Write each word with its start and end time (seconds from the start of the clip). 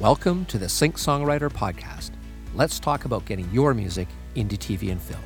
Welcome 0.00 0.44
to 0.44 0.58
the 0.58 0.68
Sync 0.68 0.94
Songwriter 0.94 1.50
Podcast. 1.50 2.12
Let's 2.54 2.78
talk 2.78 3.04
about 3.04 3.24
getting 3.24 3.50
your 3.50 3.74
music 3.74 4.06
into 4.36 4.56
TV 4.56 4.92
and 4.92 5.02
film. 5.02 5.24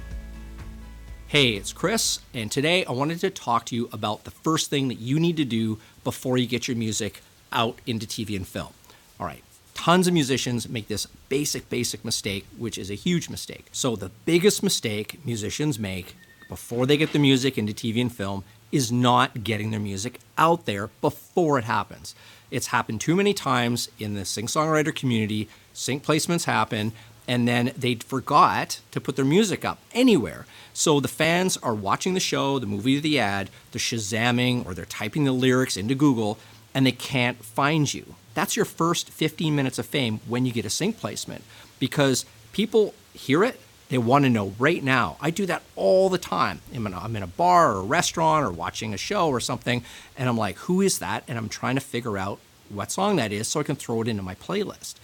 Hey, 1.26 1.50
it's 1.50 1.74
Chris, 1.74 2.20
and 2.32 2.50
today 2.50 2.82
I 2.86 2.92
wanted 2.92 3.20
to 3.20 3.28
talk 3.28 3.66
to 3.66 3.76
you 3.76 3.90
about 3.92 4.24
the 4.24 4.30
first 4.30 4.70
thing 4.70 4.88
that 4.88 4.94
you 4.94 5.20
need 5.20 5.36
to 5.36 5.44
do 5.44 5.78
before 6.04 6.38
you 6.38 6.46
get 6.46 6.68
your 6.68 6.76
music 6.78 7.20
out 7.52 7.82
into 7.86 8.06
TV 8.06 8.34
and 8.34 8.48
film. 8.48 8.72
All 9.20 9.26
right, 9.26 9.44
tons 9.74 10.06
of 10.06 10.14
musicians 10.14 10.66
make 10.66 10.88
this 10.88 11.04
basic, 11.28 11.68
basic 11.68 12.02
mistake, 12.02 12.46
which 12.56 12.78
is 12.78 12.90
a 12.90 12.94
huge 12.94 13.28
mistake. 13.28 13.66
So, 13.72 13.94
the 13.94 14.10
biggest 14.24 14.62
mistake 14.62 15.20
musicians 15.22 15.78
make 15.78 16.16
before 16.48 16.86
they 16.86 16.96
get 16.96 17.12
the 17.12 17.18
music 17.18 17.58
into 17.58 17.74
TV 17.74 18.00
and 18.00 18.10
film 18.10 18.42
is 18.72 18.90
not 18.90 19.44
getting 19.44 19.70
their 19.70 19.78
music 19.78 20.18
out 20.36 20.64
there 20.64 20.88
before 21.00 21.58
it 21.58 21.64
happens. 21.64 22.14
It's 22.50 22.68
happened 22.68 23.00
too 23.00 23.14
many 23.14 23.32
times 23.32 23.88
in 23.98 24.14
the 24.14 24.24
sync 24.24 24.48
songwriter 24.48 24.94
community. 24.94 25.48
Sync 25.72 26.04
placements 26.04 26.44
happen, 26.44 26.92
and 27.28 27.46
then 27.46 27.72
they 27.76 27.94
forgot 27.94 28.80
to 28.90 29.00
put 29.00 29.16
their 29.16 29.24
music 29.24 29.64
up 29.64 29.78
anywhere. 29.92 30.46
So 30.74 31.00
the 31.00 31.08
fans 31.08 31.56
are 31.58 31.74
watching 31.74 32.14
the 32.14 32.20
show, 32.20 32.58
the 32.58 32.66
movie, 32.66 32.98
the 32.98 33.18
ad, 33.18 33.50
they're 33.70 33.78
shazamming 33.78 34.66
or 34.66 34.74
they're 34.74 34.84
typing 34.84 35.24
the 35.24 35.32
lyrics 35.32 35.76
into 35.76 35.94
Google, 35.94 36.38
and 36.74 36.86
they 36.86 36.92
can't 36.92 37.44
find 37.44 37.92
you. 37.92 38.14
That's 38.34 38.56
your 38.56 38.64
first 38.64 39.10
15 39.10 39.54
minutes 39.54 39.78
of 39.78 39.86
fame 39.86 40.20
when 40.26 40.46
you 40.46 40.52
get 40.52 40.64
a 40.64 40.70
sync 40.70 40.98
placement 40.98 41.44
because 41.78 42.24
people 42.52 42.94
hear 43.12 43.44
it, 43.44 43.60
they 43.92 43.98
want 43.98 44.24
to 44.24 44.30
know 44.30 44.54
right 44.58 44.82
now. 44.82 45.18
I 45.20 45.28
do 45.28 45.44
that 45.44 45.62
all 45.76 46.08
the 46.08 46.16
time. 46.16 46.62
I'm 46.74 46.86
in, 46.86 46.94
a, 46.94 46.98
I'm 46.98 47.14
in 47.14 47.22
a 47.22 47.26
bar 47.26 47.74
or 47.74 47.80
a 47.80 47.84
restaurant 47.84 48.46
or 48.46 48.50
watching 48.50 48.94
a 48.94 48.96
show 48.96 49.28
or 49.28 49.38
something, 49.38 49.84
and 50.16 50.30
I'm 50.30 50.38
like, 50.38 50.56
who 50.56 50.80
is 50.80 50.98
that? 51.00 51.24
And 51.28 51.36
I'm 51.36 51.50
trying 51.50 51.74
to 51.74 51.82
figure 51.82 52.16
out 52.16 52.38
what 52.70 52.90
song 52.90 53.16
that 53.16 53.32
is 53.32 53.48
so 53.48 53.60
I 53.60 53.64
can 53.64 53.76
throw 53.76 54.00
it 54.00 54.08
into 54.08 54.22
my 54.22 54.34
playlist. 54.34 54.94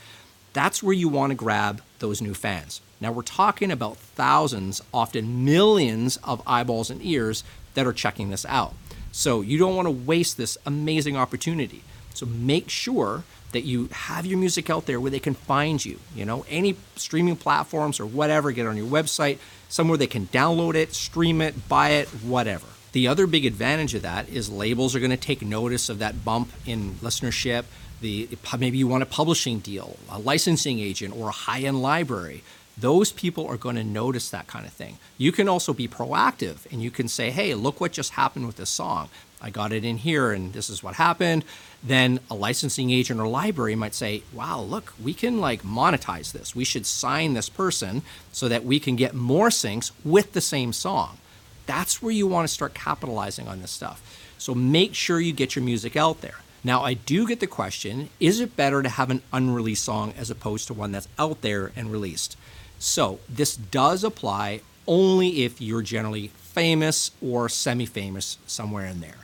That's 0.54 0.82
where 0.82 0.94
you 0.94 1.06
want 1.10 1.32
to 1.32 1.34
grab 1.34 1.82
those 1.98 2.22
new 2.22 2.32
fans. 2.32 2.80
Now, 2.98 3.12
we're 3.12 3.20
talking 3.20 3.70
about 3.70 3.98
thousands, 3.98 4.80
often 4.94 5.44
millions 5.44 6.16
of 6.24 6.40
eyeballs 6.46 6.88
and 6.88 7.04
ears 7.04 7.44
that 7.74 7.86
are 7.86 7.92
checking 7.92 8.30
this 8.30 8.46
out. 8.46 8.72
So, 9.12 9.42
you 9.42 9.58
don't 9.58 9.76
want 9.76 9.84
to 9.84 9.92
waste 9.92 10.38
this 10.38 10.56
amazing 10.64 11.14
opportunity. 11.14 11.84
So, 12.18 12.26
make 12.26 12.68
sure 12.68 13.22
that 13.52 13.62
you 13.62 13.88
have 13.92 14.26
your 14.26 14.38
music 14.38 14.68
out 14.68 14.86
there 14.86 15.00
where 15.00 15.10
they 15.10 15.20
can 15.20 15.34
find 15.34 15.82
you. 15.84 15.98
You 16.14 16.24
know, 16.24 16.44
any 16.48 16.76
streaming 16.96 17.36
platforms 17.36 18.00
or 18.00 18.06
whatever, 18.06 18.52
get 18.52 18.66
on 18.66 18.76
your 18.76 18.86
website, 18.86 19.38
somewhere 19.68 19.96
they 19.96 20.06
can 20.06 20.26
download 20.26 20.74
it, 20.74 20.94
stream 20.94 21.40
it, 21.40 21.68
buy 21.68 21.90
it, 21.90 22.08
whatever. 22.08 22.66
The 22.92 23.06
other 23.06 23.26
big 23.26 23.44
advantage 23.46 23.94
of 23.94 24.02
that 24.02 24.28
is 24.28 24.50
labels 24.50 24.94
are 24.94 25.00
going 25.00 25.10
to 25.10 25.16
take 25.16 25.42
notice 25.42 25.88
of 25.88 25.98
that 26.00 26.24
bump 26.24 26.50
in 26.66 26.94
listenership. 26.96 27.64
The 28.00 28.28
maybe 28.58 28.78
you 28.78 28.88
want 28.88 29.02
a 29.02 29.06
publishing 29.06 29.60
deal, 29.60 29.96
a 30.10 30.18
licensing 30.18 30.78
agent, 30.78 31.16
or 31.16 31.28
a 31.28 31.32
high-end 31.32 31.80
library. 31.82 32.42
Those 32.76 33.10
people 33.10 33.46
are 33.46 33.56
going 33.56 33.74
to 33.74 33.84
notice 33.84 34.30
that 34.30 34.46
kind 34.46 34.64
of 34.64 34.72
thing. 34.72 34.98
You 35.16 35.32
can 35.32 35.48
also 35.48 35.72
be 35.72 35.88
proactive 35.88 36.70
and 36.70 36.80
you 36.80 36.92
can 36.92 37.08
say, 37.08 37.30
"Hey, 37.30 37.54
look 37.54 37.80
what 37.80 37.92
just 37.92 38.12
happened 38.12 38.46
with 38.46 38.56
this 38.56 38.70
song. 38.70 39.08
I 39.40 39.50
got 39.50 39.72
it 39.72 39.84
in 39.84 39.98
here 39.98 40.32
and 40.32 40.52
this 40.52 40.68
is 40.70 40.82
what 40.82 40.94
happened." 40.94 41.44
Then 41.82 42.20
a 42.30 42.34
licensing 42.34 42.90
agent 42.90 43.20
or 43.20 43.28
library 43.28 43.76
might 43.76 43.94
say, 43.94 44.22
"Wow, 44.32 44.60
look, 44.60 44.94
we 45.02 45.14
can 45.14 45.40
like 45.40 45.62
monetize 45.62 46.32
this. 46.32 46.54
We 46.54 46.64
should 46.64 46.86
sign 46.86 47.34
this 47.34 47.48
person 47.48 48.02
so 48.32 48.48
that 48.48 48.64
we 48.64 48.80
can 48.80 48.96
get 48.96 49.14
more 49.14 49.48
syncs 49.48 49.92
with 50.04 50.32
the 50.32 50.40
same 50.40 50.72
song." 50.72 51.18
That's 51.66 52.02
where 52.02 52.12
you 52.12 52.26
want 52.26 52.48
to 52.48 52.54
start 52.54 52.74
capitalizing 52.74 53.46
on 53.46 53.60
this 53.60 53.70
stuff. 53.70 54.00
So 54.38 54.54
make 54.54 54.94
sure 54.94 55.20
you 55.20 55.32
get 55.32 55.54
your 55.54 55.64
music 55.64 55.96
out 55.96 56.20
there. 56.22 56.38
Now, 56.64 56.82
I 56.82 56.94
do 56.94 57.26
get 57.26 57.40
the 57.40 57.46
question 57.46 58.08
is 58.18 58.40
it 58.40 58.56
better 58.56 58.82
to 58.82 58.88
have 58.88 59.10
an 59.10 59.22
unreleased 59.32 59.84
song 59.84 60.12
as 60.16 60.30
opposed 60.30 60.66
to 60.66 60.74
one 60.74 60.92
that's 60.92 61.08
out 61.18 61.42
there 61.42 61.72
and 61.76 61.92
released? 61.92 62.36
So, 62.78 63.20
this 63.28 63.56
does 63.56 64.04
apply 64.04 64.60
only 64.86 65.44
if 65.44 65.60
you're 65.60 65.82
generally 65.82 66.28
famous 66.28 67.10
or 67.20 67.48
semi 67.48 67.86
famous 67.86 68.38
somewhere 68.46 68.86
in 68.86 69.00
there. 69.00 69.16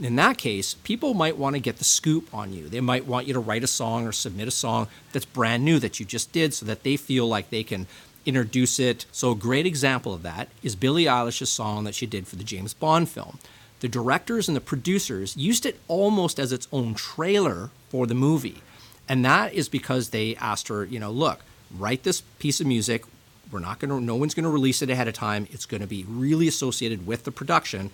In 0.00 0.14
that 0.16 0.38
case, 0.38 0.74
people 0.74 1.12
might 1.12 1.36
want 1.36 1.56
to 1.56 1.60
get 1.60 1.78
the 1.78 1.84
scoop 1.84 2.32
on 2.32 2.52
you. 2.52 2.68
They 2.68 2.80
might 2.80 3.06
want 3.06 3.26
you 3.26 3.34
to 3.34 3.40
write 3.40 3.64
a 3.64 3.68
song 3.68 4.06
or 4.06 4.12
submit 4.12 4.46
a 4.46 4.52
song 4.52 4.86
that's 5.12 5.24
brand 5.24 5.64
new 5.64 5.80
that 5.80 5.98
you 5.98 6.06
just 6.06 6.30
did 6.30 6.54
so 6.54 6.64
that 6.66 6.84
they 6.84 6.96
feel 6.96 7.26
like 7.26 7.50
they 7.50 7.64
can 7.64 7.88
introduce 8.24 8.78
it. 8.78 9.06
So, 9.10 9.32
a 9.32 9.36
great 9.36 9.66
example 9.66 10.14
of 10.14 10.22
that 10.22 10.48
is 10.62 10.76
Billie 10.76 11.06
Eilish's 11.06 11.50
song 11.50 11.82
that 11.84 11.96
she 11.96 12.06
did 12.06 12.28
for 12.28 12.36
the 12.36 12.44
James 12.44 12.74
Bond 12.74 13.08
film. 13.08 13.38
The 13.80 13.88
directors 13.88 14.48
and 14.48 14.56
the 14.56 14.60
producers 14.60 15.36
used 15.36 15.66
it 15.66 15.80
almost 15.88 16.38
as 16.38 16.52
its 16.52 16.68
own 16.72 16.94
trailer 16.94 17.70
for 17.88 18.06
the 18.06 18.14
movie. 18.14 18.62
And 19.08 19.24
that 19.24 19.52
is 19.52 19.68
because 19.68 20.10
they 20.10 20.36
asked 20.36 20.68
her, 20.68 20.84
you 20.84 21.00
know, 21.00 21.10
look, 21.10 21.40
write 21.76 22.02
this 22.02 22.20
piece 22.38 22.60
of 22.60 22.66
music. 22.66 23.04
We're 23.50 23.60
not 23.60 23.78
going 23.78 23.90
to, 23.90 24.00
no 24.00 24.16
one's 24.16 24.34
going 24.34 24.44
to 24.44 24.50
release 24.50 24.82
it 24.82 24.90
ahead 24.90 25.08
of 25.08 25.14
time. 25.14 25.48
It's 25.50 25.64
going 25.64 25.80
to 25.80 25.86
be 25.86 26.04
really 26.06 26.46
associated 26.48 27.06
with 27.06 27.24
the 27.24 27.32
production. 27.32 27.90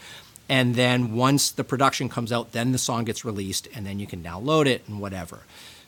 And 0.49 0.75
then 0.75 1.15
once 1.15 1.50
the 1.50 1.65
production 1.65 2.09
comes 2.09 2.32
out, 2.32 2.53
then 2.53 2.72
the 2.72 2.78
song 2.78 3.05
gets 3.05 3.25
released 3.25 3.69
and 3.75 3.87
then 3.87 3.99
you 3.99 4.06
can 4.06 4.22
download 4.22 4.66
it 4.66 4.82
and 4.87 5.00
whatever. 5.00 5.41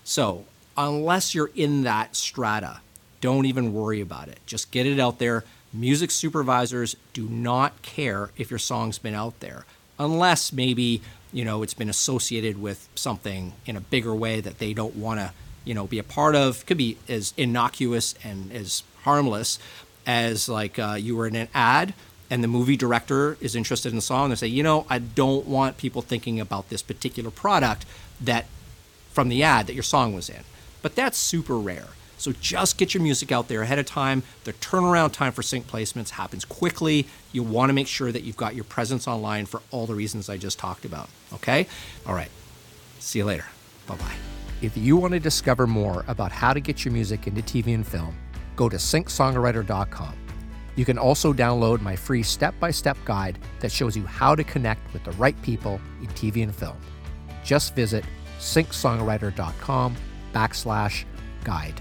So, 0.05 0.44
unless 0.77 1.34
you're 1.34 1.50
in 1.55 1.83
that 1.83 2.17
strata, 2.17 2.81
don't 3.21 3.47
even 3.47 3.75
worry 3.75 4.00
about 4.00 4.28
it. 4.28 4.39
Just 4.47 4.71
get 4.71 4.87
it 4.87 5.00
out 5.00 5.19
there. 5.19 5.44
Music 5.72 6.11
supervisors 6.11 6.97
do 7.12 7.28
not 7.28 7.83
care 7.83 8.31
if 8.37 8.50
your 8.50 8.59
song's 8.59 8.99
been 8.99 9.15
out 9.15 9.39
there, 9.41 9.67
unless 9.99 10.53
maybe 10.53 11.03
you 11.33 11.44
know 11.44 11.62
it's 11.62 11.75
been 11.75 11.91
associated 11.91 12.61
with 12.61 12.88
something 12.94 13.53
in 13.67 13.77
a 13.77 13.81
bigger 13.81 14.15
way 14.15 14.41
that 14.41 14.59
they 14.59 14.73
don't 14.73 14.97
want 14.97 15.21
to 15.21 15.33
you 15.65 15.75
know 15.75 15.87
be 15.87 15.99
a 15.99 16.05
part 16.05 16.34
of. 16.34 16.65
Could 16.67 16.78
be 16.78 16.97
as 17.09 17.34
innocuous 17.37 18.15
and 18.25 18.53
as 18.53 18.84
harmless 19.03 19.59
as 20.06 20.49
like 20.49 20.78
uh, 20.78 20.97
you 20.99 21.17
were 21.17 21.27
in 21.27 21.37
an 21.37 21.49
ad 21.53 21.94
and 22.31 22.42
the 22.42 22.48
movie 22.48 22.76
director 22.76 23.37
is 23.41 23.54
interested 23.54 23.91
in 23.91 23.97
the 23.97 24.03
song. 24.03 24.31
They 24.31 24.37
say, 24.37 24.47
you 24.47 24.62
know, 24.62 24.87
I 24.88 24.98
don't 24.98 25.47
want 25.47 25.76
people 25.76 26.03
thinking 26.03 26.41
about 26.41 26.69
this 26.69 26.82
particular 26.82 27.31
product 27.31 27.87
that 28.20 28.47
from 29.10 29.28
the 29.28 29.42
ad 29.42 29.66
that 29.66 29.75
your 29.75 29.82
song 29.82 30.14
was 30.14 30.28
in. 30.28 30.42
But 30.82 30.94
that's 30.94 31.19
super 31.19 31.59
rare. 31.59 31.88
So 32.19 32.32
just 32.32 32.78
get 32.78 32.94
your 32.94 33.03
music 33.03 33.31
out 33.31 33.48
there 33.48 33.62
ahead 33.62 33.78
of 33.78 33.87
time. 33.87 34.22
The 34.44 34.53
turnaround 34.54 35.12
time 35.12 35.32
for 35.32 35.42
sync 35.42 35.66
placements 35.66 36.10
happens 36.10 36.44
quickly. 36.44 37.06
You 37.32 37.42
want 37.42 37.69
to 37.69 37.75
make 37.75 37.87
sure 37.87 38.10
that 38.10 38.22
you've 38.22 38.37
got 38.37 38.54
your 38.54 38.64
presence 38.64 39.06
online 39.06 39.47
for 39.47 39.60
all 39.70 39.87
the 39.87 39.94
reasons 39.94 40.28
I 40.28 40.37
just 40.37 40.58
talked 40.58 40.84
about. 40.84 41.08
Okay? 41.34 41.66
All 42.06 42.14
right. 42.14 42.31
See 42.98 43.19
you 43.19 43.25
later. 43.25 43.47
Bye 43.87 43.97
bye. 43.97 44.14
If 44.62 44.76
you 44.76 44.97
want 44.97 45.12
to 45.12 45.20
discover 45.20 45.66
more 45.66 46.04
about 46.08 46.32
how 46.32 46.54
to 46.54 46.60
get 46.60 46.84
your 46.84 46.93
music 46.93 47.26
into 47.26 47.43
TV 47.43 47.75
and 47.75 47.87
film, 47.87 48.16
go 48.56 48.69
to 48.69 48.76
syncsongwriter.com. 48.76 50.25
You 50.76 50.84
can 50.84 50.98
also 50.98 51.32
download 51.32 51.81
my 51.81 51.97
free 51.97 52.22
step 52.22 52.54
by 52.60 52.70
step 52.70 52.97
guide 53.04 53.38
that 53.60 53.72
shows 53.72 53.97
you 53.97 54.06
how 54.06 54.34
to 54.34 54.44
connect 54.44 54.92
with 54.92 55.03
the 55.04 55.12
right 55.12 55.41
people 55.42 55.81
in 56.00 56.06
TV 56.09 56.42
and 56.42 56.54
film. 56.54 56.76
Just 57.42 57.75
visit 57.75 58.04
syncsongwriter.com 58.38 59.97
backslash 60.32 61.04
guide. 61.44 61.81